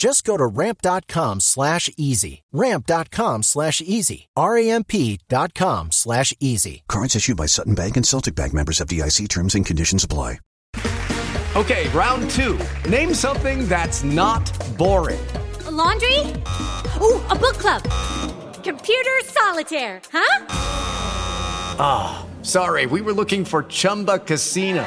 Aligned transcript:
Just 0.00 0.24
go 0.24 0.38
to 0.38 0.46
ramp.com 0.46 1.40
slash 1.40 1.90
easy. 1.98 2.42
Ramp.com 2.52 3.42
slash 3.42 3.82
easy. 3.82 4.30
R-A-M-P 4.34 5.20
dot 5.28 5.52
com 5.52 5.92
slash 5.92 6.32
easy. 6.40 6.84
Cards 6.88 7.14
issued 7.14 7.36
by 7.36 7.44
Sutton 7.44 7.74
Bank 7.74 7.98
and 7.98 8.06
Celtic 8.06 8.34
Bank 8.34 8.54
members 8.54 8.78
FDIC 8.78 9.28
terms 9.28 9.54
and 9.54 9.66
conditions 9.66 10.02
apply. 10.02 10.38
Okay, 11.54 11.86
round 11.90 12.30
two. 12.30 12.58
Name 12.88 13.12
something 13.12 13.68
that's 13.68 14.02
not 14.02 14.50
boring. 14.78 15.20
A 15.66 15.70
laundry? 15.70 16.18
Ooh, 17.02 17.20
a 17.28 17.36
book 17.36 17.58
club. 17.58 17.82
Computer 18.64 19.18
solitaire, 19.24 20.00
huh? 20.10 20.46
Ah, 21.78 22.24
oh, 22.24 22.42
sorry, 22.42 22.86
we 22.86 23.02
were 23.02 23.12
looking 23.12 23.44
for 23.44 23.64
Chumba 23.64 24.18
Casino. 24.20 24.86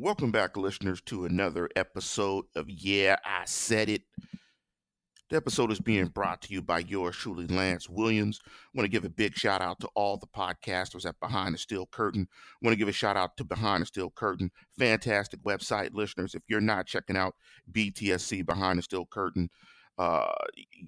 Welcome 0.00 0.30
back, 0.30 0.56
listeners, 0.56 1.00
to 1.06 1.24
another 1.24 1.68
episode 1.74 2.44
of 2.54 2.70
Yeah, 2.70 3.16
I 3.24 3.42
Said 3.46 3.88
It. 3.88 4.02
The 5.28 5.36
episode 5.36 5.72
is 5.72 5.80
being 5.80 6.06
brought 6.06 6.40
to 6.42 6.52
you 6.52 6.62
by 6.62 6.78
yours 6.78 7.16
truly, 7.16 7.48
Lance 7.48 7.88
Williams. 7.88 8.38
I 8.46 8.50
want 8.74 8.84
to 8.84 8.92
give 8.92 9.04
a 9.04 9.10
big 9.10 9.34
shout 9.34 9.60
out 9.60 9.80
to 9.80 9.88
all 9.96 10.16
the 10.16 10.28
podcasters 10.28 11.04
at 11.04 11.18
Behind 11.18 11.52
the 11.52 11.58
Steel 11.58 11.84
Curtain. 11.90 12.28
I 12.30 12.56
want 12.64 12.74
to 12.74 12.78
give 12.78 12.86
a 12.86 12.92
shout 12.92 13.16
out 13.16 13.36
to 13.38 13.44
Behind 13.44 13.82
the 13.82 13.86
Steel 13.86 14.10
Curtain. 14.10 14.52
Fantastic 14.78 15.42
website, 15.42 15.92
listeners. 15.94 16.36
If 16.36 16.44
you're 16.46 16.60
not 16.60 16.86
checking 16.86 17.16
out 17.16 17.34
BTSC 17.72 18.46
Behind 18.46 18.78
the 18.78 18.84
Steel 18.84 19.04
Curtain, 19.04 19.50
uh, 19.98 20.30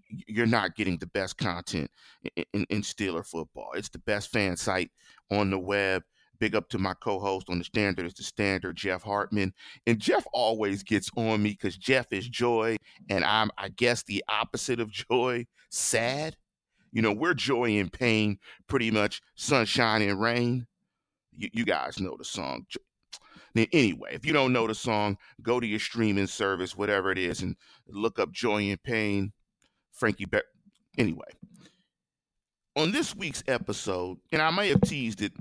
you're 0.07 0.47
not 0.47 0.77
getting 0.77 0.99
the 0.99 1.09
best 1.09 1.37
content 1.37 1.91
in, 2.37 2.45
in, 2.53 2.67
in 2.71 2.83
Steeler 2.83 3.27
football. 3.27 3.73
It's 3.75 3.89
the 3.89 3.99
best 3.99 4.31
fan 4.31 4.57
site 4.57 4.93
on 5.33 5.51
the 5.51 5.59
web. 5.59 6.05
Big 6.41 6.57
up 6.57 6.71
to 6.71 6.79
my 6.79 6.95
co-host 6.95 7.51
on 7.51 7.59
the 7.59 7.65
standard 7.65 8.07
is 8.07 8.15
the 8.15 8.23
standard, 8.23 8.75
Jeff 8.75 9.03
Hartman. 9.03 9.53
And 9.87 10.01
Jeff 10.01 10.27
always 10.33 10.83
gets 10.83 11.11
on 11.17 11.43
me 11.43 11.51
because 11.51 11.77
Jeff 11.77 12.13
is 12.13 12.27
joy, 12.27 12.77
and 13.11 13.25
I'm, 13.25 13.51
I 13.59 13.69
guess, 13.69 14.03
the 14.03 14.25
opposite 14.29 14.81
of 14.81 14.91
joy, 14.91 15.47
sad. 15.69 16.37
You 16.93 17.03
know, 17.03 17.13
we're 17.13 17.35
joy 17.35 17.79
and 17.79 17.93
pain, 17.93 18.39
pretty 18.67 18.91
much 18.91 19.21
sunshine 19.37 20.03
and 20.03 20.21
rain. 20.21 20.67
You, 21.37 21.51
you 21.53 21.65
guys 21.65 22.01
know 22.01 22.17
the 22.17 22.25
song. 22.25 22.67
Anyway, 23.55 24.11
if 24.13 24.25
you 24.25 24.33
don't 24.33 24.53
know 24.53 24.67
the 24.67 24.75
song, 24.75 25.19
go 25.43 25.61
to 25.61 25.67
your 25.67 25.79
streaming 25.79 26.27
service, 26.27 26.77
whatever 26.77 27.13
it 27.13 27.19
is, 27.19 27.43
and 27.43 27.55
look 27.89 28.19
up 28.19 28.33
Joy 28.33 28.71
and 28.71 28.83
Pain, 28.83 29.33
Frankie 29.93 30.25
Beck. 30.25 30.45
Anyway, 30.99 31.27
on 32.77 32.93
this 32.93 33.15
week's 33.15 33.43
episode, 33.49 34.19
and 34.33 34.41
I 34.41 34.51
may 34.51 34.69
have 34.69 34.81
teased 34.83 35.23
it 35.23 35.33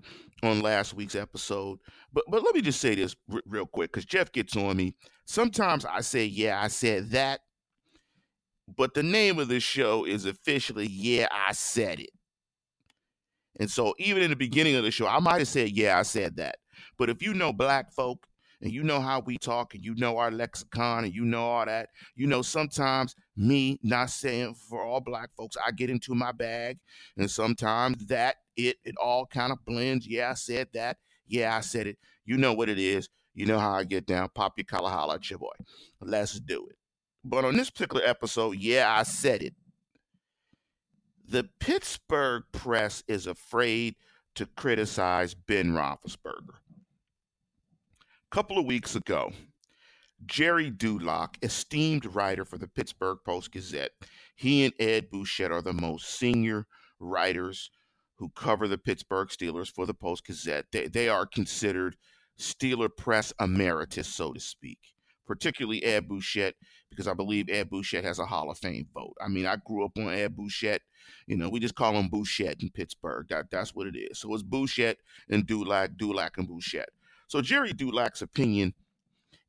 on 0.43 0.61
last 0.61 0.93
week's 0.93 1.15
episode, 1.15 1.79
but 2.13 2.23
but 2.29 2.43
let 2.43 2.55
me 2.55 2.61
just 2.61 2.81
say 2.81 2.95
this 2.95 3.15
r- 3.31 3.41
real 3.45 3.65
quick 3.65 3.91
because 3.91 4.05
Jeff 4.05 4.31
gets 4.31 4.55
on 4.55 4.77
me. 4.77 4.95
Sometimes 5.25 5.85
I 5.85 6.01
say, 6.01 6.25
"Yeah, 6.25 6.61
I 6.61 6.67
said 6.67 7.11
that," 7.11 7.41
but 8.75 8.93
the 8.93 9.03
name 9.03 9.39
of 9.39 9.47
the 9.47 9.59
show 9.59 10.05
is 10.05 10.25
officially 10.25 10.87
"Yeah, 10.87 11.27
I 11.31 11.53
said 11.53 11.99
it." 11.99 12.11
And 13.59 13.69
so, 13.69 13.93
even 13.97 14.23
in 14.23 14.29
the 14.29 14.35
beginning 14.35 14.75
of 14.75 14.83
the 14.83 14.91
show, 14.91 15.07
I 15.07 15.19
might 15.19 15.39
have 15.39 15.47
said, 15.47 15.71
"Yeah, 15.71 15.99
I 15.99 16.03
said 16.03 16.37
that," 16.37 16.57
but 16.97 17.09
if 17.09 17.21
you 17.21 17.33
know 17.33 17.53
black 17.53 17.91
folk 17.93 18.25
and 18.61 18.71
you 18.71 18.83
know 18.83 18.99
how 18.99 19.21
we 19.21 19.37
talk 19.37 19.73
and 19.73 19.83
you 19.83 19.95
know 19.95 20.17
our 20.17 20.31
lexicon 20.31 21.05
and 21.05 21.13
you 21.13 21.23
know 21.25 21.43
all 21.43 21.65
that, 21.65 21.89
you 22.15 22.27
know 22.27 22.41
sometimes 22.41 23.15
me 23.35 23.79
not 23.83 24.09
saying 24.09 24.55
for 24.55 24.83
all 24.83 24.99
black 24.99 25.29
folks, 25.37 25.55
I 25.65 25.71
get 25.71 25.89
into 25.89 26.13
my 26.13 26.31
bag 26.31 26.79
and 27.17 27.29
sometimes 27.29 28.05
that 28.07 28.37
it 28.57 28.77
it 28.83 28.95
all 29.01 29.25
kind 29.25 29.51
of 29.51 29.63
blends. 29.65 30.07
Yeah, 30.07 30.31
I 30.31 30.33
said 30.33 30.67
that. 30.73 30.97
Yeah, 31.27 31.55
I 31.55 31.61
said 31.61 31.87
it. 31.87 31.97
You 32.25 32.37
know 32.37 32.53
what 32.53 32.69
it 32.69 32.79
is. 32.79 33.09
You 33.33 33.45
know 33.45 33.59
how 33.59 33.71
I 33.71 33.83
get 33.85 34.05
down. 34.05 34.29
Pop 34.35 34.57
your 34.57 34.65
collar, 34.65 34.89
holla 34.89 35.15
at 35.15 35.29
your 35.29 35.39
boy. 35.39 35.47
Let's 36.01 36.39
do 36.39 36.67
it. 36.67 36.75
But 37.23 37.45
on 37.45 37.55
this 37.55 37.69
particular 37.69 38.03
episode, 38.05 38.57
yeah, 38.57 38.91
I 38.91 39.03
said 39.03 39.43
it. 39.43 39.53
The 41.27 41.47
Pittsburgh 41.59 42.43
press 42.51 43.03
is 43.07 43.27
afraid 43.27 43.95
to 44.35 44.45
criticize 44.45 45.35
Ben 45.35 45.73
Roethlisberger. 45.73 46.55
A 48.31 48.35
couple 48.35 48.59
of 48.59 48.65
weeks 48.65 48.95
ago, 48.95 49.31
Jerry 50.27 50.69
Dulac, 50.69 51.39
esteemed 51.41 52.05
writer 52.13 52.45
for 52.45 52.59
the 52.59 52.67
Pittsburgh 52.67 53.17
Post 53.25 53.51
Gazette, 53.51 53.89
he 54.35 54.65
and 54.65 54.73
Ed 54.79 55.09
Bouchette 55.09 55.51
are 55.51 55.63
the 55.63 55.73
most 55.73 56.19
senior 56.19 56.67
writers 56.99 57.71
who 58.17 58.29
cover 58.35 58.67
the 58.67 58.77
Pittsburgh 58.77 59.29
Steelers 59.29 59.73
for 59.73 59.87
the 59.87 59.95
Post 59.95 60.27
Gazette. 60.27 60.67
They, 60.71 60.85
they 60.87 61.09
are 61.09 61.25
considered 61.25 61.95
Steeler 62.37 62.95
press 62.95 63.33
emeritus, 63.41 64.07
so 64.07 64.31
to 64.31 64.39
speak, 64.39 64.77
particularly 65.25 65.83
Ed 65.83 66.07
Bouchette, 66.07 66.53
because 66.91 67.07
I 67.07 67.15
believe 67.15 67.49
Ed 67.49 67.71
Bouchette 67.71 68.03
has 68.03 68.19
a 68.19 68.27
Hall 68.27 68.51
of 68.51 68.59
Fame 68.59 68.87
vote. 68.93 69.15
I 69.19 69.27
mean, 69.27 69.47
I 69.47 69.55
grew 69.65 69.83
up 69.83 69.97
on 69.97 70.09
Ed 70.09 70.35
Bouchette. 70.35 70.83
You 71.25 71.35
know, 71.35 71.49
we 71.49 71.59
just 71.59 71.73
call 71.73 71.93
him 71.93 72.09
Bouchette 72.09 72.61
in 72.61 72.69
Pittsburgh. 72.69 73.25
That, 73.29 73.49
that's 73.49 73.73
what 73.73 73.87
it 73.87 73.97
is. 73.97 74.19
So 74.19 74.31
it's 74.35 74.43
Bouchette 74.43 74.97
and 75.31 75.47
Dulac, 75.47 75.97
Dulac 75.97 76.37
and 76.37 76.47
Bouchette. 76.47 76.89
So 77.29 77.41
Jerry 77.41 77.71
Dulac's 77.71 78.21
opinion 78.21 78.73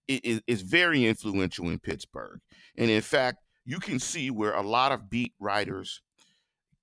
is, 0.07 0.41
is 0.47 0.63
very 0.63 1.05
influential 1.05 1.69
in 1.71 1.79
Pittsburgh. 1.79 2.41
And 2.77 2.91
in 2.91 3.03
fact, 3.03 3.39
you 3.65 3.81
can 3.81 3.99
see 3.99 4.31
where 4.31 4.55
a 4.55 4.63
lot 4.63 4.93
of 4.93 5.11
beat 5.11 5.35
writers 5.41 6.01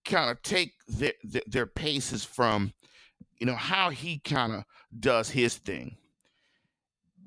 kind 0.03 0.29
of 0.29 0.41
take 0.41 0.73
their, 0.87 1.13
their, 1.23 1.41
their 1.47 1.65
paces 1.65 2.25
from 2.25 2.73
you 3.39 3.45
know, 3.45 3.55
how 3.55 3.89
he 3.89 4.19
kind 4.19 4.53
of 4.53 4.63
does 4.99 5.29
his 5.29 5.55
thing. 5.55 5.97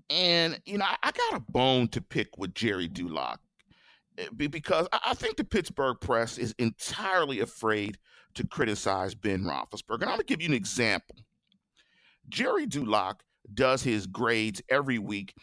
And, 0.09 0.61
you 0.67 0.79
know, 0.79 0.85
I, 0.85 0.97
I, 1.03 1.13
got 1.13 1.37
a 1.37 1.53
bone 1.53 1.87
to 1.89 2.01
pick 2.01 2.37
with 2.37 2.53
Jerry 2.53 2.89
Dulac 2.89 3.39
eh, 4.19 4.27
because 4.33 4.89
I, 4.93 5.15
think 5.15 5.37
the 5.37 5.45
Pittsburgh 5.45 5.99
press 6.01 6.37
is 6.37 6.53
entirely 6.59 7.41
afraid 7.41 7.97
to 8.35 8.45
criticize 8.47 9.15
Ben 9.15 9.45
Roethlisberger. 9.45 10.03
And 10.03 10.05
I'm 10.05 10.17
going 10.17 10.19
to 10.19 10.25
give 10.25 10.43
you 10.43 10.49
an 10.49 10.55
example. 10.55 11.17
Jerry 12.29 12.67
Dulac 12.67 13.23
does 13.55 13.83
his 13.83 14.07
grades 14.07 14.63
every 14.69 14.99
week 14.99 15.35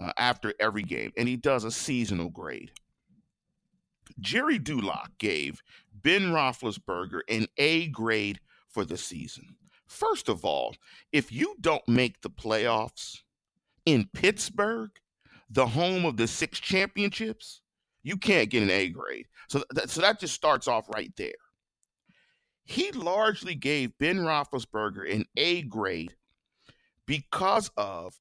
uh, 0.00 0.12
after 0.16 0.54
every 0.60 0.82
game, 0.82 1.12
and 1.16 1.28
he 1.28 1.36
does 1.36 1.64
a 1.64 1.70
seasonal 1.70 2.30
grade. 2.30 2.72
Jerry 4.20 4.58
Dulac 4.58 5.10
gave 5.18 5.62
Ben 5.92 6.32
Roethlisberger 6.32 7.20
an 7.28 7.46
A 7.58 7.88
grade 7.88 8.40
for 8.68 8.84
the 8.84 8.96
season. 8.96 9.56
First 9.86 10.28
of 10.28 10.44
all, 10.44 10.74
if 11.12 11.32
you 11.32 11.56
don't 11.60 11.86
make 11.88 12.20
the 12.20 12.30
playoffs 12.30 13.22
in 13.86 14.08
Pittsburgh, 14.12 14.90
the 15.50 15.66
home 15.66 16.04
of 16.04 16.16
the 16.16 16.26
six 16.26 16.58
championships, 16.58 17.60
you 18.02 18.16
can't 18.16 18.50
get 18.50 18.62
an 18.62 18.70
A 18.70 18.88
grade. 18.88 19.26
So, 19.48 19.62
so 19.86 20.00
that 20.00 20.20
just 20.20 20.34
starts 20.34 20.68
off 20.68 20.88
right 20.88 21.12
there. 21.16 21.32
He 22.64 22.92
largely 22.92 23.54
gave 23.54 23.96
Ben 23.98 24.18
Roethlisberger 24.18 25.12
an 25.12 25.26
A 25.36 25.62
grade 25.62 26.14
because 27.06 27.70
of 27.76 28.14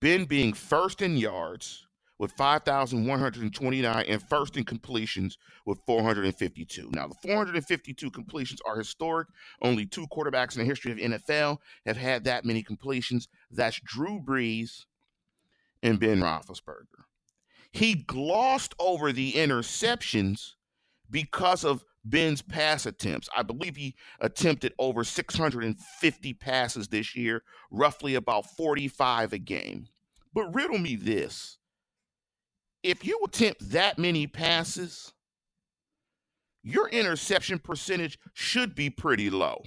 Ben 0.00 0.24
being 0.24 0.52
first 0.52 1.02
in 1.02 1.16
yards, 1.16 1.86
with 2.22 2.30
5,129 2.34 4.04
and 4.06 4.22
first 4.22 4.56
in 4.56 4.62
completions 4.62 5.36
with 5.66 5.80
452. 5.86 6.88
Now, 6.92 7.08
the 7.08 7.16
452 7.20 8.12
completions 8.12 8.60
are 8.64 8.78
historic. 8.78 9.26
Only 9.60 9.86
two 9.86 10.06
quarterbacks 10.06 10.54
in 10.54 10.60
the 10.60 10.68
history 10.68 10.92
of 10.92 10.98
NFL 10.98 11.58
have 11.84 11.96
had 11.96 12.22
that 12.22 12.44
many 12.44 12.62
completions. 12.62 13.26
That's 13.50 13.80
Drew 13.80 14.20
Brees 14.20 14.84
and 15.82 15.98
Ben 15.98 16.20
Roethlisberger. 16.20 17.06
He 17.72 17.94
glossed 17.94 18.76
over 18.78 19.12
the 19.12 19.32
interceptions 19.32 20.52
because 21.10 21.64
of 21.64 21.84
Ben's 22.04 22.42
pass 22.42 22.86
attempts. 22.86 23.28
I 23.36 23.42
believe 23.42 23.76
he 23.76 23.94
attempted 24.20 24.74
over 24.78 25.04
650 25.04 26.34
passes 26.34 26.88
this 26.88 27.14
year, 27.14 27.42
roughly 27.70 28.14
about 28.14 28.46
45 28.56 29.32
a 29.32 29.38
game. 29.38 29.86
But 30.34 30.54
riddle 30.54 30.78
me 30.78 30.96
this 30.96 31.58
if 32.82 33.04
you 33.04 33.20
attempt 33.24 33.70
that 33.70 33.98
many 33.98 34.26
passes, 34.26 35.12
your 36.64 36.88
interception 36.88 37.58
percentage 37.58 38.18
should 38.32 38.74
be 38.74 38.90
pretty 38.90 39.30
low. 39.30 39.62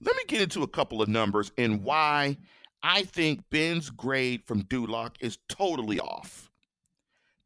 Let 0.00 0.16
me 0.16 0.22
get 0.26 0.42
into 0.42 0.62
a 0.62 0.68
couple 0.68 1.02
of 1.02 1.08
numbers 1.08 1.52
and 1.56 1.82
why 1.82 2.36
I 2.82 3.02
think 3.02 3.42
Ben's 3.50 3.90
grade 3.90 4.44
from 4.44 4.62
Dulac 4.62 5.16
is 5.20 5.38
totally 5.48 6.00
off. 6.00 6.50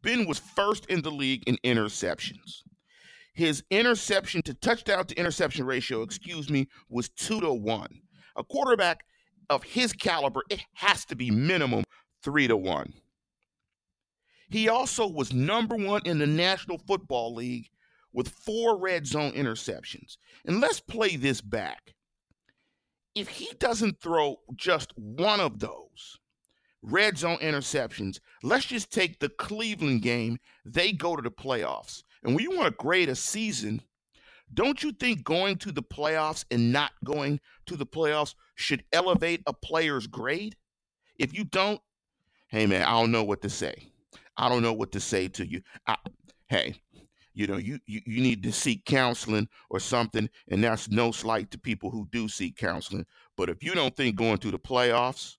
Ben 0.03 0.27
was 0.27 0.39
first 0.39 0.87
in 0.87 1.03
the 1.03 1.11
league 1.11 1.43
in 1.47 1.59
interceptions. 1.65 2.63
His 3.35 3.63
interception 3.71 4.43
to 4.43 4.55
touchdown 4.55 5.07
to 5.07 5.19
interception 5.19 5.65
ratio, 5.67 6.03
excuse 6.03 6.51
me, 6.51 6.69
was 6.89 7.09
two 7.09 7.41
to 7.41 7.53
one. 7.53 8.01
A 8.37 8.45
quarterback 8.45 9.05
of 9.49 9.63
his 9.65 9.93
caliber, 9.93 10.43
it 10.51 10.61
has 10.75 11.05
to 11.07 11.17
be 11.17 11.31
minimum 11.31 11.85
three 12.23 12.47
to 12.47 12.57
one. 12.57 12.93
He 14.49 14.69
also 14.69 15.07
was 15.07 15.33
number 15.33 15.77
one 15.77 16.03
in 16.05 16.19
the 16.19 16.27
National 16.27 16.79
Football 16.79 17.35
League 17.35 17.69
with 18.13 18.29
four 18.29 18.79
red 18.79 19.07
zone 19.07 19.33
interceptions. 19.33 20.17
And 20.45 20.61
let's 20.61 20.81
play 20.81 21.17
this 21.17 21.41
back. 21.41 21.95
If 23.15 23.29
he 23.29 23.53
doesn't 23.59 24.01
throw 24.01 24.37
just 24.57 24.93
one 24.97 25.41
of 25.41 25.61
those 25.61 26.19
red 26.83 27.19
zone 27.19 27.39
interceptions, 27.39 28.21
let's 28.43 28.67
just 28.67 28.93
take 28.93 29.19
the 29.19 29.29
Cleveland 29.29 30.03
game, 30.03 30.39
they 30.65 30.93
go 30.93 31.17
to 31.17 31.23
the 31.23 31.31
playoffs. 31.31 32.03
And 32.23 32.35
when 32.35 32.45
you 32.45 32.57
want 32.57 32.67
to 32.67 32.83
grade 32.83 33.09
a 33.09 33.15
season, 33.15 33.83
don't 34.53 34.83
you 34.83 34.93
think 34.93 35.25
going 35.25 35.57
to 35.59 35.73
the 35.73 35.83
playoffs 35.83 36.45
and 36.51 36.73
not 36.73 36.93
going 37.05 37.41
to 37.67 37.77
the 37.77 37.87
playoffs 37.87 38.35
should 38.57 38.85
elevate 38.93 39.43
a 39.47 39.53
player's 39.53 40.07
grade? 40.07 40.57
If 41.19 41.37
you 41.37 41.45
don't, 41.45 41.81
hey 42.49 42.67
man, 42.67 42.83
I 42.83 42.93
don't 42.93 43.13
know 43.13 43.25
what 43.25 43.43
to 43.43 43.51
say. 43.51 43.75
I 44.37 44.49
don't 44.49 44.63
know 44.63 44.73
what 44.73 44.93
to 44.93 45.01
say 45.01 45.29
to 45.29 45.47
you. 45.47 45.61
I, 45.87 45.97
hey, 46.49 46.75
you 47.35 47.47
know, 47.47 47.59
you, 47.59 47.79
you 47.87 48.01
you 48.07 48.23
need 48.23 48.43
to 48.43 48.53
seek 48.53 48.85
counseling 48.85 49.49
or 49.69 49.79
something, 49.79 50.29
and 50.51 50.65
that's 50.65 50.91
no 50.91 51.13
slight 51.13 51.51
to 51.53 51.59
people 51.59 51.91
who 51.91 52.09
do 52.11 52.29
seek 52.29 52.57
counseling. 52.57 53.07
But 53.37 53.51
if 53.51 53.63
you 53.63 53.75
don't 53.75 53.95
think 53.97 54.17
going 54.17 54.39
to 54.39 54.51
the 54.51 54.59
playoffs 54.59 55.37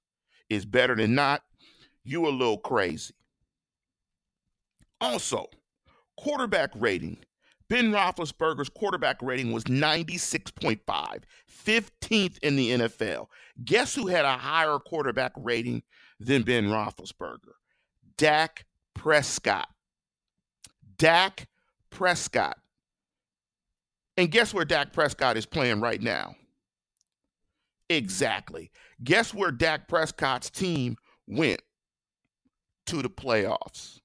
is 0.51 0.65
better 0.65 0.95
than 0.95 1.15
not, 1.15 1.43
you 2.03 2.27
a 2.27 2.29
little 2.29 2.57
crazy. 2.57 3.13
Also, 4.99 5.47
quarterback 6.17 6.71
rating. 6.75 7.17
Ben 7.69 7.91
Roethlisberger's 7.91 8.67
quarterback 8.67 9.21
rating 9.21 9.53
was 9.53 9.63
96.5, 9.63 10.81
15th 11.65 12.37
in 12.39 12.57
the 12.57 12.71
NFL. 12.71 13.27
Guess 13.63 13.95
who 13.95 14.07
had 14.07 14.25
a 14.25 14.37
higher 14.37 14.77
quarterback 14.77 15.31
rating 15.37 15.83
than 16.19 16.41
Ben 16.41 16.65
Roethlisberger? 16.65 17.53
Dak 18.17 18.65
Prescott. 18.93 19.69
Dak 20.97 21.47
Prescott. 21.89 22.57
And 24.17 24.29
guess 24.29 24.53
where 24.53 24.65
Dak 24.65 24.91
Prescott 24.91 25.37
is 25.37 25.45
playing 25.45 25.79
right 25.79 26.01
now? 26.01 26.35
Exactly. 27.89 28.71
Guess 29.03 29.33
where 29.33 29.51
Dak 29.51 29.87
Prescott's 29.87 30.49
team 30.49 30.97
went? 31.27 31.61
To 32.87 33.01
the 33.01 33.09
playoffs. 33.09 33.99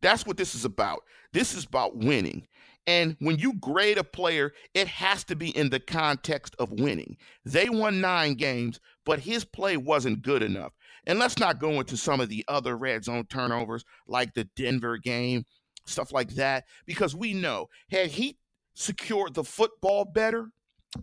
That's 0.00 0.26
what 0.26 0.36
this 0.36 0.54
is 0.54 0.64
about. 0.64 1.02
This 1.32 1.54
is 1.54 1.64
about 1.64 1.96
winning. 1.96 2.46
And 2.86 3.16
when 3.18 3.38
you 3.38 3.54
grade 3.54 3.98
a 3.98 4.04
player, 4.04 4.52
it 4.72 4.86
has 4.88 5.24
to 5.24 5.36
be 5.36 5.50
in 5.56 5.70
the 5.70 5.80
context 5.80 6.54
of 6.58 6.70
winning. 6.70 7.16
They 7.44 7.68
won 7.68 8.00
nine 8.00 8.34
games, 8.34 8.80
but 9.04 9.20
his 9.20 9.44
play 9.44 9.76
wasn't 9.76 10.22
good 10.22 10.42
enough. 10.42 10.72
And 11.06 11.18
let's 11.18 11.38
not 11.38 11.58
go 11.58 11.80
into 11.80 11.96
some 11.96 12.20
of 12.20 12.28
the 12.28 12.44
other 12.48 12.76
red 12.76 13.04
zone 13.04 13.26
turnovers 13.28 13.84
like 14.06 14.34
the 14.34 14.44
Denver 14.56 14.98
game, 14.98 15.44
stuff 15.84 16.12
like 16.12 16.30
that, 16.34 16.64
because 16.84 17.14
we 17.14 17.32
know 17.32 17.68
had 17.90 18.10
he 18.10 18.38
secured 18.74 19.34
the 19.34 19.44
football 19.44 20.04
better, 20.04 20.50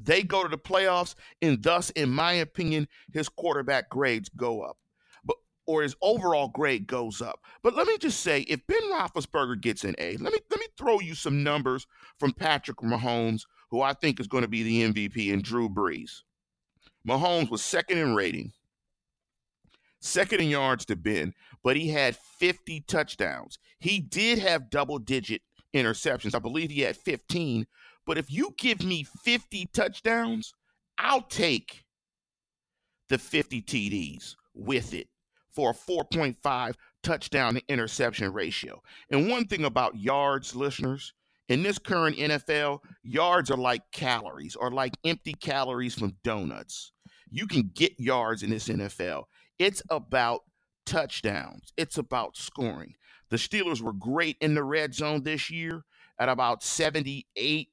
they 0.01 0.23
go 0.23 0.43
to 0.43 0.49
the 0.49 0.57
playoffs, 0.57 1.15
and 1.41 1.61
thus, 1.61 1.89
in 1.91 2.09
my 2.09 2.33
opinion, 2.33 2.87
his 3.11 3.29
quarterback 3.29 3.89
grades 3.89 4.29
go 4.29 4.61
up. 4.61 4.77
But 5.23 5.37
or 5.65 5.83
his 5.83 5.95
overall 6.01 6.49
grade 6.49 6.87
goes 6.87 7.21
up. 7.21 7.39
But 7.61 7.75
let 7.75 7.87
me 7.87 7.97
just 7.97 8.21
say, 8.21 8.41
if 8.41 8.65
Ben 8.67 8.81
Roethlisberger 8.91 9.61
gets 9.61 9.83
an 9.83 9.95
A, 9.97 10.17
let 10.17 10.33
me 10.33 10.39
let 10.49 10.59
me 10.59 10.67
throw 10.77 10.99
you 10.99 11.15
some 11.15 11.43
numbers 11.43 11.87
from 12.19 12.33
Patrick 12.33 12.77
Mahomes, 12.77 13.43
who 13.69 13.81
I 13.81 13.93
think 13.93 14.19
is 14.19 14.27
going 14.27 14.43
to 14.43 14.47
be 14.47 14.63
the 14.63 14.91
MVP, 14.91 15.33
and 15.33 15.43
Drew 15.43 15.69
Brees. 15.69 16.21
Mahomes 17.07 17.49
was 17.49 17.63
second 17.63 17.97
in 17.97 18.15
rating, 18.15 18.53
second 19.99 20.41
in 20.41 20.49
yards 20.49 20.85
to 20.85 20.95
Ben, 20.95 21.33
but 21.63 21.75
he 21.75 21.89
had 21.89 22.15
50 22.15 22.81
touchdowns. 22.87 23.59
He 23.79 23.99
did 23.99 24.39
have 24.39 24.69
double 24.69 24.99
digit 24.99 25.41
interceptions. 25.73 26.35
I 26.35 26.39
believe 26.39 26.71
he 26.71 26.81
had 26.81 26.95
15. 26.95 27.65
But 28.05 28.17
if 28.17 28.31
you 28.31 28.53
give 28.57 28.83
me 28.83 29.03
50 29.03 29.67
touchdowns, 29.73 30.53
I'll 30.97 31.21
take 31.21 31.83
the 33.09 33.17
50 33.17 33.61
TDs 33.61 34.35
with 34.53 34.93
it 34.93 35.07
for 35.51 35.71
a 35.71 35.73
4.5 35.73 36.75
touchdown 37.03 37.55
to 37.55 37.61
interception 37.67 38.31
ratio. 38.33 38.81
And 39.09 39.29
one 39.29 39.45
thing 39.45 39.65
about 39.65 39.97
yards, 39.97 40.55
listeners, 40.55 41.13
in 41.49 41.63
this 41.63 41.77
current 41.77 42.17
NFL, 42.17 42.79
yards 43.03 43.51
are 43.51 43.57
like 43.57 43.83
calories 43.91 44.55
or 44.55 44.71
like 44.71 44.93
empty 45.05 45.33
calories 45.33 45.93
from 45.93 46.15
donuts. 46.23 46.91
You 47.29 47.47
can 47.47 47.71
get 47.73 47.99
yards 47.99 48.43
in 48.43 48.49
this 48.49 48.69
NFL. 48.69 49.25
It's 49.59 49.83
about 49.89 50.41
touchdowns, 50.85 51.73
it's 51.77 51.97
about 51.97 52.37
scoring. 52.37 52.95
The 53.29 53.37
Steelers 53.37 53.81
were 53.81 53.93
great 53.93 54.37
in 54.41 54.53
the 54.53 54.63
red 54.63 54.93
zone 54.93 55.23
this 55.23 55.49
year 55.49 55.83
at 56.19 56.29
about 56.29 56.63
78, 56.63 57.69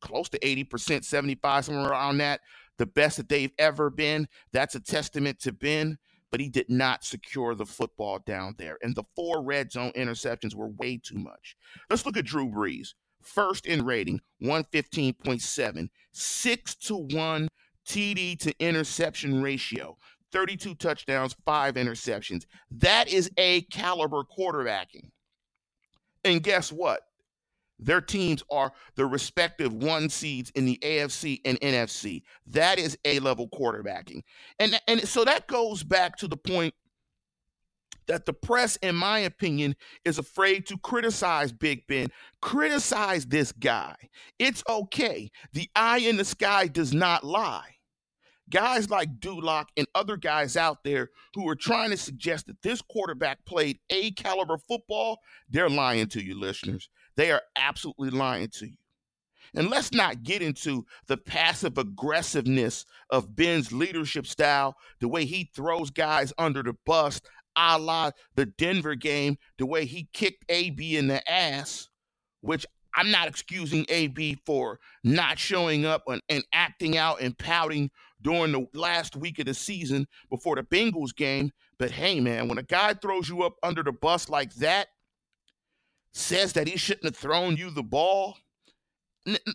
close 0.00 0.28
to 0.30 0.38
80%, 0.38 1.04
75, 1.04 1.64
somewhere 1.64 1.90
around 1.90 2.18
that. 2.18 2.40
The 2.78 2.86
best 2.86 3.16
that 3.16 3.28
they've 3.28 3.52
ever 3.58 3.90
been. 3.90 4.28
That's 4.52 4.74
a 4.74 4.80
testament 4.80 5.40
to 5.40 5.52
Ben, 5.52 5.98
but 6.30 6.40
he 6.40 6.48
did 6.48 6.68
not 6.68 7.04
secure 7.04 7.54
the 7.54 7.64
football 7.64 8.18
down 8.18 8.54
there. 8.58 8.78
And 8.82 8.94
the 8.94 9.04
four 9.14 9.42
red 9.42 9.72
zone 9.72 9.92
interceptions 9.96 10.54
were 10.54 10.68
way 10.68 11.00
too 11.02 11.18
much. 11.18 11.56
Let's 11.88 12.04
look 12.04 12.16
at 12.16 12.26
Drew 12.26 12.48
Brees. 12.48 12.88
First 13.22 13.66
in 13.66 13.84
rating, 13.84 14.20
115.7, 14.42 15.88
6 16.12 16.74
to 16.76 16.96
1 16.96 17.48
TD 17.86 18.38
to 18.40 18.54
interception 18.58 19.42
ratio. 19.42 19.96
32 20.32 20.74
touchdowns, 20.74 21.34
five 21.44 21.74
interceptions. 21.74 22.44
That 22.70 23.08
is 23.08 23.30
A 23.38 23.62
caliber 23.62 24.22
quarterbacking. 24.24 25.10
And 26.24 26.42
guess 26.42 26.72
what? 26.72 27.02
Their 27.78 28.00
teams 28.00 28.42
are 28.50 28.72
the 28.94 29.06
respective 29.06 29.72
one 29.72 30.08
seeds 30.08 30.50
in 30.54 30.64
the 30.64 30.78
AFC 30.82 31.40
and 31.44 31.60
NFC. 31.60 32.22
That 32.46 32.78
is 32.78 32.98
A 33.04 33.18
level 33.18 33.48
quarterbacking. 33.48 34.22
And, 34.58 34.80
and 34.88 35.06
so 35.06 35.24
that 35.24 35.46
goes 35.46 35.82
back 35.82 36.16
to 36.18 36.28
the 36.28 36.36
point 36.36 36.74
that 38.06 38.24
the 38.24 38.32
press, 38.32 38.76
in 38.76 38.94
my 38.94 39.18
opinion, 39.20 39.76
is 40.04 40.18
afraid 40.18 40.66
to 40.66 40.78
criticize 40.78 41.52
Big 41.52 41.86
Ben. 41.86 42.08
Criticize 42.40 43.26
this 43.26 43.52
guy. 43.52 43.94
It's 44.38 44.62
okay. 44.68 45.30
The 45.52 45.68
eye 45.74 45.98
in 45.98 46.16
the 46.16 46.24
sky 46.24 46.68
does 46.68 46.94
not 46.94 47.24
lie. 47.24 47.76
Guys 48.48 48.90
like 48.90 49.18
Dulac 49.18 49.70
and 49.76 49.88
other 49.94 50.16
guys 50.16 50.56
out 50.56 50.84
there 50.84 51.10
who 51.34 51.48
are 51.48 51.56
trying 51.56 51.90
to 51.90 51.96
suggest 51.96 52.46
that 52.46 52.62
this 52.62 52.80
quarterback 52.80 53.44
played 53.44 53.80
A 53.90 54.12
caliber 54.12 54.56
football, 54.56 55.18
they're 55.50 55.68
lying 55.68 56.06
to 56.08 56.24
you, 56.24 56.38
listeners. 56.38 56.88
They 57.16 57.30
are 57.30 57.42
absolutely 57.56 58.10
lying 58.10 58.48
to 58.54 58.66
you. 58.66 58.76
And 59.54 59.70
let's 59.70 59.92
not 59.92 60.22
get 60.22 60.42
into 60.42 60.84
the 61.06 61.16
passive 61.16 61.78
aggressiveness 61.78 62.84
of 63.10 63.34
Ben's 63.34 63.72
leadership 63.72 64.26
style, 64.26 64.76
the 65.00 65.08
way 65.08 65.24
he 65.24 65.50
throws 65.54 65.90
guys 65.90 66.32
under 66.36 66.62
the 66.62 66.74
bus, 66.84 67.20
a 67.56 67.78
la 67.78 68.10
the 68.34 68.46
Denver 68.46 68.94
game, 68.94 69.38
the 69.58 69.66
way 69.66 69.86
he 69.86 70.08
kicked 70.12 70.44
AB 70.48 70.96
in 70.96 71.06
the 71.06 71.28
ass, 71.30 71.88
which 72.40 72.66
I'm 72.94 73.10
not 73.10 73.28
excusing 73.28 73.86
AB 73.88 74.38
for 74.46 74.80
not 75.04 75.38
showing 75.38 75.84
up 75.84 76.04
and, 76.06 76.22
and, 76.28 76.44
acting 76.52 76.96
out 76.96 77.20
and 77.20 77.36
pouting 77.36 77.90
during 78.22 78.52
the 78.52 78.66
last 78.72 79.16
week 79.16 79.38
of 79.38 79.46
the 79.46 79.54
season 79.54 80.06
before 80.30 80.56
the 80.56 80.62
Bengals 80.62 81.14
game. 81.14 81.52
But 81.78 81.90
hey, 81.90 82.20
man, 82.20 82.48
when 82.48 82.58
a 82.58 82.62
guy 82.62 82.94
throws 82.94 83.28
you 83.28 83.42
up 83.42 83.56
under 83.62 83.82
the 83.82 83.92
bus 83.92 84.30
like 84.30 84.54
that, 84.56 84.88
says 86.16 86.54
that 86.54 86.66
he 86.66 86.76
shouldn't 86.76 87.04
have 87.04 87.16
thrown 87.16 87.56
you 87.56 87.70
the 87.70 87.82
ball, 87.82 88.36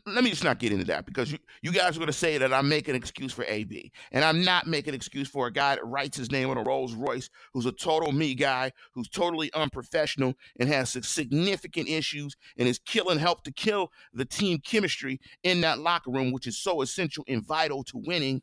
let 0.05 0.23
me 0.23 0.29
just 0.29 0.43
not 0.43 0.59
get 0.59 0.73
into 0.73 0.83
that 0.85 1.05
because 1.05 1.31
you, 1.31 1.37
you 1.61 1.71
guys 1.71 1.95
are 1.95 1.99
going 1.99 2.07
to 2.07 2.13
say 2.13 2.37
that 2.37 2.53
I'm 2.53 2.67
making 2.67 2.91
an 2.91 2.97
excuse 2.97 3.31
for 3.31 3.45
AB. 3.47 3.91
And 4.11 4.23
I'm 4.23 4.43
not 4.43 4.67
making 4.67 4.89
an 4.89 4.95
excuse 4.95 5.29
for 5.29 5.47
a 5.47 5.51
guy 5.51 5.75
that 5.75 5.85
writes 5.85 6.17
his 6.17 6.29
name 6.29 6.49
on 6.49 6.57
a 6.57 6.63
Rolls 6.63 6.93
Royce 6.93 7.29
who's 7.53 7.65
a 7.65 7.71
total 7.71 8.11
me 8.11 8.35
guy, 8.35 8.71
who's 8.93 9.07
totally 9.07 9.51
unprofessional 9.53 10.33
and 10.59 10.67
has 10.67 10.89
significant 11.07 11.87
issues 11.87 12.35
and 12.57 12.67
is 12.67 12.79
killing, 12.79 13.17
help 13.17 13.43
to 13.43 13.53
kill 13.53 13.89
the 14.13 14.25
team 14.25 14.59
chemistry 14.59 15.19
in 15.43 15.61
that 15.61 15.79
locker 15.79 16.11
room, 16.11 16.31
which 16.31 16.47
is 16.47 16.57
so 16.57 16.81
essential 16.81 17.23
and 17.27 17.45
vital 17.45 17.83
to 17.85 17.97
winning. 17.97 18.41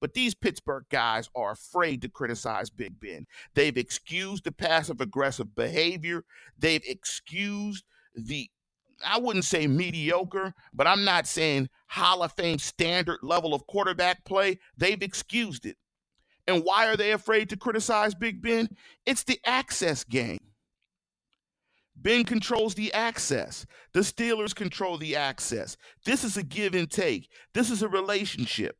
But 0.00 0.14
these 0.14 0.34
Pittsburgh 0.34 0.84
guys 0.90 1.28
are 1.34 1.52
afraid 1.52 2.02
to 2.02 2.08
criticize 2.08 2.70
Big 2.70 3.00
Ben. 3.00 3.26
They've 3.54 3.76
excused 3.76 4.44
the 4.44 4.52
passive 4.52 5.00
aggressive 5.00 5.54
behavior, 5.54 6.24
they've 6.58 6.84
excused 6.86 7.84
the 8.14 8.50
I 9.04 9.18
wouldn't 9.18 9.44
say 9.44 9.66
mediocre, 9.66 10.54
but 10.72 10.86
I'm 10.86 11.04
not 11.04 11.26
saying 11.26 11.68
Hall 11.88 12.22
of 12.22 12.32
Fame 12.32 12.58
standard 12.58 13.18
level 13.22 13.52
of 13.52 13.66
quarterback 13.66 14.24
play. 14.24 14.58
They've 14.76 15.02
excused 15.02 15.66
it. 15.66 15.76
And 16.46 16.62
why 16.64 16.86
are 16.86 16.96
they 16.96 17.12
afraid 17.12 17.50
to 17.50 17.56
criticize 17.56 18.14
Big 18.14 18.40
Ben? 18.40 18.68
It's 19.04 19.24
the 19.24 19.38
access 19.44 20.04
game. 20.04 20.38
Ben 21.96 22.24
controls 22.24 22.74
the 22.74 22.92
access. 22.92 23.66
The 23.92 24.00
Steelers 24.00 24.54
control 24.54 24.98
the 24.98 25.16
access. 25.16 25.76
This 26.04 26.24
is 26.24 26.36
a 26.36 26.42
give 26.42 26.74
and 26.74 26.90
take. 26.90 27.28
This 27.54 27.70
is 27.70 27.82
a 27.82 27.88
relationship. 27.88 28.76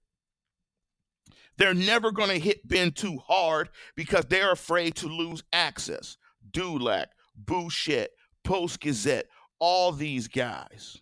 They're 1.59 1.75
never 1.75 2.13
going 2.13 2.29
to 2.29 2.39
hit 2.39 2.67
Ben 2.67 2.93
too 2.93 3.19
hard 3.27 3.71
because 3.95 4.27
they're 4.27 4.53
afraid 4.53 4.95
to 4.97 5.09
lose 5.09 5.43
access. 5.53 6.17
Dulac, 6.51 7.09
Bouchette, 7.37 8.11
Post 8.45 8.81
Gazette, 8.81 9.27
all 9.59 9.93
these 9.93 10.29
guys. 10.29 10.99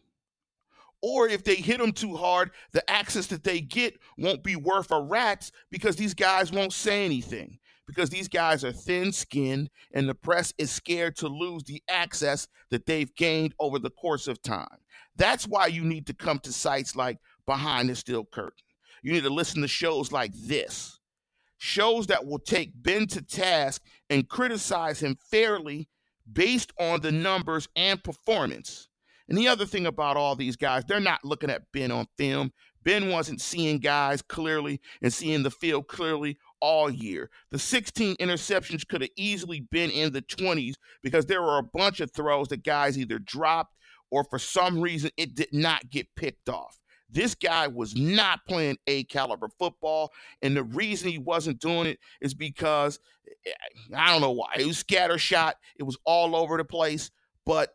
Or 1.02 1.28
if 1.28 1.44
they 1.44 1.56
hit 1.56 1.78
them 1.78 1.92
too 1.92 2.16
hard, 2.16 2.50
the 2.72 2.88
access 2.90 3.26
that 3.26 3.44
they 3.44 3.60
get 3.60 3.98
won't 4.16 4.42
be 4.42 4.56
worth 4.56 4.90
a 4.90 5.00
rat's 5.02 5.52
because 5.70 5.96
these 5.96 6.14
guys 6.14 6.50
won't 6.50 6.72
say 6.72 7.04
anything. 7.04 7.58
Because 7.86 8.08
these 8.08 8.28
guys 8.28 8.64
are 8.64 8.72
thin 8.72 9.12
skinned 9.12 9.68
and 9.92 10.08
the 10.08 10.14
press 10.14 10.54
is 10.56 10.70
scared 10.70 11.16
to 11.16 11.28
lose 11.28 11.64
the 11.64 11.82
access 11.90 12.48
that 12.70 12.86
they've 12.86 13.14
gained 13.14 13.54
over 13.60 13.78
the 13.78 13.90
course 13.90 14.26
of 14.26 14.40
time. 14.40 14.78
That's 15.16 15.46
why 15.46 15.66
you 15.66 15.84
need 15.84 16.06
to 16.06 16.14
come 16.14 16.38
to 16.38 16.52
sites 16.52 16.96
like 16.96 17.18
Behind 17.44 17.90
the 17.90 17.94
Steel 17.94 18.24
Curtain. 18.24 18.63
You 19.04 19.12
need 19.12 19.22
to 19.22 19.30
listen 19.30 19.62
to 19.62 19.68
shows 19.68 20.10
like 20.10 20.32
this 20.34 20.98
shows 21.58 22.08
that 22.08 22.26
will 22.26 22.38
take 22.38 22.72
Ben 22.74 23.06
to 23.06 23.22
task 23.22 23.82
and 24.10 24.28
criticize 24.28 25.02
him 25.02 25.16
fairly 25.30 25.88
based 26.30 26.72
on 26.78 27.00
the 27.00 27.12
numbers 27.12 27.68
and 27.76 28.02
performance. 28.02 28.88
And 29.28 29.38
the 29.38 29.48
other 29.48 29.64
thing 29.64 29.86
about 29.86 30.18
all 30.18 30.36
these 30.36 30.56
guys, 30.56 30.84
they're 30.84 31.00
not 31.00 31.24
looking 31.24 31.48
at 31.48 31.72
Ben 31.72 31.90
on 31.90 32.06
film. 32.18 32.52
Ben 32.82 33.08
wasn't 33.08 33.40
seeing 33.40 33.78
guys 33.78 34.20
clearly 34.20 34.80
and 35.00 35.10
seeing 35.12 35.42
the 35.42 35.50
field 35.50 35.88
clearly 35.88 36.36
all 36.60 36.90
year. 36.90 37.30
The 37.50 37.58
16 37.58 38.16
interceptions 38.16 38.86
could 38.86 39.00
have 39.00 39.10
easily 39.16 39.60
been 39.60 39.90
in 39.90 40.12
the 40.12 40.20
20s 40.20 40.74
because 41.02 41.24
there 41.24 41.42
were 41.42 41.58
a 41.58 41.62
bunch 41.62 42.00
of 42.00 42.10
throws 42.12 42.48
that 42.48 42.62
guys 42.62 42.98
either 42.98 43.18
dropped 43.18 43.74
or 44.10 44.24
for 44.24 44.38
some 44.38 44.80
reason 44.82 45.10
it 45.16 45.34
did 45.34 45.48
not 45.52 45.88
get 45.88 46.14
picked 46.14 46.50
off. 46.50 46.78
This 47.10 47.34
guy 47.34 47.68
was 47.68 47.94
not 47.94 48.40
playing 48.46 48.78
A 48.86 49.04
caliber 49.04 49.48
football. 49.58 50.12
And 50.42 50.56
the 50.56 50.64
reason 50.64 51.10
he 51.10 51.18
wasn't 51.18 51.60
doing 51.60 51.86
it 51.86 51.98
is 52.20 52.34
because 52.34 52.98
eh, 53.46 53.50
I 53.96 54.10
don't 54.10 54.20
know 54.20 54.32
why. 54.32 54.54
It 54.58 54.66
was 54.66 54.82
scattershot, 54.82 55.54
it 55.78 55.84
was 55.84 55.98
all 56.04 56.34
over 56.34 56.56
the 56.56 56.64
place. 56.64 57.10
But 57.46 57.70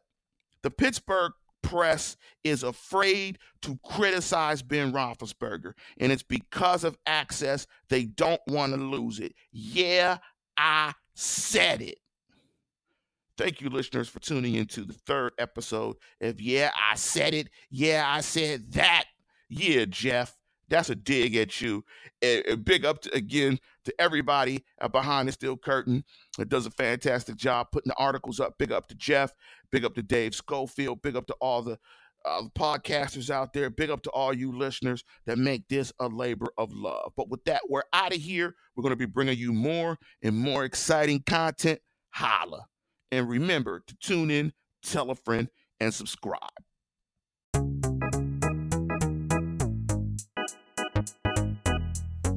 the 0.61 0.71
Pittsburgh 0.71 1.31
press 1.61 2.17
is 2.43 2.63
afraid 2.63 3.37
to 3.61 3.77
criticize 3.85 4.61
Ben 4.61 4.91
Roethlisberger, 4.91 5.73
and 5.99 6.11
it's 6.11 6.23
because 6.23 6.83
of 6.83 6.97
access. 7.05 7.67
They 7.89 8.05
don't 8.05 8.41
want 8.47 8.73
to 8.73 8.79
lose 8.79 9.19
it. 9.19 9.33
Yeah, 9.51 10.17
I 10.57 10.93
said 11.13 11.81
it. 11.81 11.99
Thank 13.37 13.61
you, 13.61 13.69
listeners, 13.69 14.09
for 14.09 14.19
tuning 14.19 14.55
into 14.55 14.83
the 14.83 14.91
third 14.91 15.31
episode 15.37 15.95
of 16.19 16.41
Yeah, 16.41 16.71
I 16.77 16.95
Said 16.95 17.33
It. 17.33 17.49
Yeah, 17.69 18.03
I 18.05 18.19
Said 18.19 18.73
That. 18.73 19.05
Yeah, 19.49 19.85
Jeff, 19.85 20.37
that's 20.69 20.89
a 20.89 20.95
dig 20.95 21.35
at 21.35 21.59
you. 21.61 21.83
And 22.21 22.63
big 22.63 22.85
up 22.85 23.01
to, 23.01 23.15
again 23.15 23.59
to 23.85 23.93
everybody 23.99 24.63
behind 24.91 25.27
the 25.27 25.31
steel 25.31 25.57
curtain 25.57 26.03
that 26.37 26.49
does 26.49 26.65
a 26.65 26.71
fantastic 26.71 27.35
job 27.35 27.67
putting 27.71 27.89
the 27.89 27.95
articles 27.95 28.39
up. 28.39 28.57
Big 28.57 28.71
up 28.71 28.87
to 28.87 28.95
Jeff. 28.95 29.33
Big 29.71 29.83
up 29.83 29.95
to 29.95 30.03
Dave 30.03 30.35
Schofield. 30.35 31.01
Big 31.01 31.15
up 31.15 31.25
to 31.27 31.35
all 31.41 31.61
the 31.61 31.79
uh, 32.25 32.43
podcasters 32.57 33.29
out 33.29 33.53
there. 33.53 33.69
Big 33.69 33.89
up 33.89 34.03
to 34.03 34.09
all 34.11 34.33
you 34.33 34.55
listeners 34.55 35.03
that 35.25 35.37
make 35.37 35.67
this 35.69 35.91
a 35.99 36.07
labor 36.07 36.51
of 36.57 36.71
love. 36.73 37.13
But 37.15 37.29
with 37.29 37.43
that, 37.45 37.61
we're 37.69 37.83
out 37.93 38.13
of 38.13 38.21
here. 38.21 38.55
We're 38.75 38.83
going 38.83 38.91
to 38.91 38.97
be 38.97 39.05
bringing 39.05 39.37
you 39.37 39.53
more 39.53 39.97
and 40.21 40.37
more 40.37 40.65
exciting 40.65 41.23
content. 41.25 41.79
Holla. 42.11 42.65
And 43.11 43.27
remember 43.27 43.81
to 43.87 43.95
tune 44.01 44.29
in, 44.29 44.53
tell 44.83 45.09
a 45.09 45.15
friend, 45.15 45.49
and 45.79 45.93
subscribe. 45.93 46.39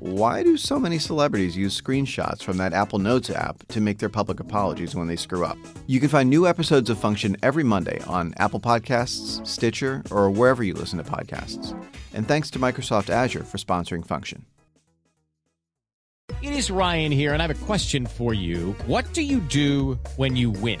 why 0.00 0.42
do 0.42 0.56
so 0.56 0.78
many 0.78 0.98
celebrities 0.98 1.58
use 1.58 1.78
screenshots 1.78 2.42
from 2.42 2.56
that 2.56 2.72
Apple 2.72 2.98
Notes 2.98 3.28
app 3.28 3.66
to 3.68 3.82
make 3.82 3.98
their 3.98 4.08
public 4.08 4.40
apologies 4.40 4.94
when 4.94 5.08
they 5.08 5.16
screw 5.16 5.44
up? 5.44 5.58
You 5.86 6.00
can 6.00 6.08
find 6.08 6.30
new 6.30 6.46
episodes 6.46 6.88
of 6.88 6.98
Function 6.98 7.36
every 7.42 7.64
Monday 7.64 8.00
on 8.06 8.32
Apple 8.38 8.60
Podcasts, 8.60 9.46
Stitcher, 9.46 10.02
or 10.10 10.30
wherever 10.30 10.62
you 10.62 10.72
listen 10.72 10.96
to 10.96 11.04
podcasts. 11.04 11.78
And 12.14 12.26
thanks 12.26 12.50
to 12.52 12.58
Microsoft 12.58 13.10
Azure 13.10 13.44
for 13.44 13.58
sponsoring 13.58 14.06
Function. 14.06 14.46
It 16.40 16.54
is 16.54 16.70
Ryan 16.70 17.12
here, 17.12 17.34
and 17.34 17.42
I 17.42 17.46
have 17.46 17.62
a 17.62 17.66
question 17.66 18.06
for 18.06 18.32
you. 18.32 18.72
What 18.86 19.12
do 19.12 19.20
you 19.20 19.40
do 19.40 19.98
when 20.16 20.34
you 20.34 20.50
win? 20.50 20.80